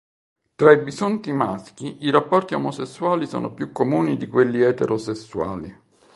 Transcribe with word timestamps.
Tra 0.55 0.71
i 0.71 0.79
bisonti 0.85 1.31
maschi 1.41 1.97
i 2.05 2.09
rapporti 2.09 2.55
omosessuali 2.55 3.27
sono 3.27 3.53
più 3.53 3.71
comuni 3.71 4.17
di 4.17 4.25
quelli 4.25 4.59
eterosessuali. 4.61 5.79